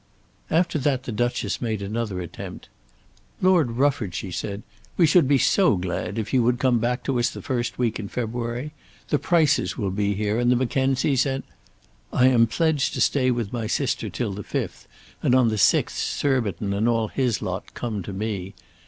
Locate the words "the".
1.03-1.11, 7.29-7.39, 9.09-9.19, 10.51-10.55, 14.33-14.41, 15.49-15.59